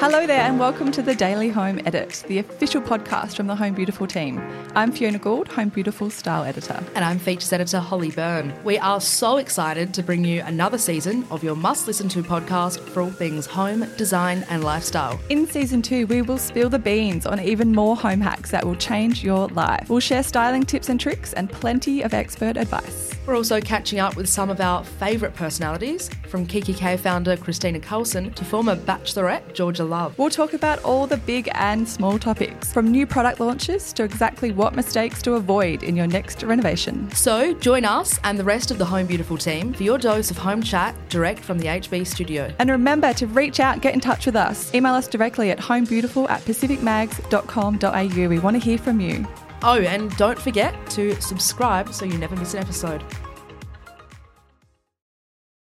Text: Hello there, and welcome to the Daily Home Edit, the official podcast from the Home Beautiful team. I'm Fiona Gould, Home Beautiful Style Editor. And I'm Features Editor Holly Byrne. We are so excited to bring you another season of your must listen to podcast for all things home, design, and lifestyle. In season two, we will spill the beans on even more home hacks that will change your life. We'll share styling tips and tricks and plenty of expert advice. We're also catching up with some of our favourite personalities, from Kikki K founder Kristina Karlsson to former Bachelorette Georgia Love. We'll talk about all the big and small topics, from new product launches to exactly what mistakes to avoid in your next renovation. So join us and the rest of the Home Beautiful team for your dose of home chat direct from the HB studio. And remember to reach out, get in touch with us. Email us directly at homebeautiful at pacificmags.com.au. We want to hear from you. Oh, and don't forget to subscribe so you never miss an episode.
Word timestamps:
Hello 0.00 0.26
there, 0.26 0.40
and 0.40 0.58
welcome 0.58 0.90
to 0.92 1.02
the 1.02 1.14
Daily 1.14 1.50
Home 1.50 1.78
Edit, 1.84 2.24
the 2.26 2.38
official 2.38 2.80
podcast 2.80 3.36
from 3.36 3.46
the 3.46 3.54
Home 3.54 3.74
Beautiful 3.74 4.06
team. 4.06 4.40
I'm 4.74 4.92
Fiona 4.92 5.18
Gould, 5.18 5.48
Home 5.48 5.68
Beautiful 5.68 6.08
Style 6.08 6.42
Editor. 6.44 6.82
And 6.94 7.04
I'm 7.04 7.18
Features 7.18 7.52
Editor 7.52 7.80
Holly 7.80 8.10
Byrne. 8.10 8.54
We 8.64 8.78
are 8.78 8.98
so 8.98 9.36
excited 9.36 9.92
to 9.92 10.02
bring 10.02 10.24
you 10.24 10.40
another 10.46 10.78
season 10.78 11.26
of 11.30 11.44
your 11.44 11.54
must 11.54 11.86
listen 11.86 12.08
to 12.08 12.22
podcast 12.22 12.80
for 12.80 13.02
all 13.02 13.10
things 13.10 13.44
home, 13.44 13.84
design, 13.98 14.46
and 14.48 14.64
lifestyle. 14.64 15.20
In 15.28 15.46
season 15.46 15.82
two, 15.82 16.06
we 16.06 16.22
will 16.22 16.38
spill 16.38 16.70
the 16.70 16.78
beans 16.78 17.26
on 17.26 17.38
even 17.38 17.74
more 17.74 17.94
home 17.94 18.22
hacks 18.22 18.50
that 18.52 18.64
will 18.64 18.76
change 18.76 19.22
your 19.22 19.48
life. 19.48 19.90
We'll 19.90 20.00
share 20.00 20.22
styling 20.22 20.62
tips 20.62 20.88
and 20.88 20.98
tricks 20.98 21.34
and 21.34 21.50
plenty 21.50 22.00
of 22.00 22.14
expert 22.14 22.56
advice. 22.56 23.12
We're 23.26 23.36
also 23.36 23.60
catching 23.60 23.98
up 23.98 24.16
with 24.16 24.30
some 24.30 24.48
of 24.48 24.62
our 24.62 24.82
favourite 24.82 25.34
personalities, 25.34 26.08
from 26.26 26.46
Kikki 26.46 26.72
K 26.72 26.96
founder 26.96 27.36
Kristina 27.36 27.82
Karlsson 27.82 28.34
to 28.36 28.44
former 28.44 28.76
Bachelorette 28.76 29.52
Georgia 29.52 29.84
Love. 29.90 30.16
We'll 30.18 30.30
talk 30.30 30.54
about 30.54 30.82
all 30.84 31.06
the 31.06 31.18
big 31.18 31.50
and 31.54 31.86
small 31.86 32.18
topics, 32.18 32.72
from 32.72 32.90
new 32.90 33.06
product 33.06 33.40
launches 33.40 33.92
to 33.94 34.04
exactly 34.04 34.52
what 34.52 34.74
mistakes 34.74 35.20
to 35.22 35.34
avoid 35.34 35.82
in 35.82 35.96
your 35.96 36.06
next 36.06 36.42
renovation. 36.42 37.10
So 37.10 37.52
join 37.54 37.84
us 37.84 38.18
and 38.24 38.38
the 38.38 38.44
rest 38.44 38.70
of 38.70 38.78
the 38.78 38.84
Home 38.84 39.06
Beautiful 39.06 39.36
team 39.36 39.74
for 39.74 39.82
your 39.82 39.98
dose 39.98 40.30
of 40.30 40.38
home 40.38 40.62
chat 40.62 40.94
direct 41.08 41.40
from 41.40 41.58
the 41.58 41.66
HB 41.66 42.06
studio. 42.06 42.50
And 42.58 42.70
remember 42.70 43.12
to 43.14 43.26
reach 43.26 43.60
out, 43.60 43.82
get 43.82 43.92
in 43.92 44.00
touch 44.00 44.26
with 44.26 44.36
us. 44.36 44.74
Email 44.74 44.94
us 44.94 45.08
directly 45.08 45.50
at 45.50 45.58
homebeautiful 45.58 46.30
at 46.30 46.40
pacificmags.com.au. 46.42 48.28
We 48.28 48.38
want 48.38 48.54
to 48.56 48.60
hear 48.62 48.78
from 48.78 49.00
you. 49.00 49.26
Oh, 49.62 49.78
and 49.78 50.16
don't 50.16 50.38
forget 50.38 50.74
to 50.90 51.20
subscribe 51.20 51.92
so 51.92 52.06
you 52.06 52.16
never 52.16 52.36
miss 52.36 52.54
an 52.54 52.60
episode. 52.60 53.04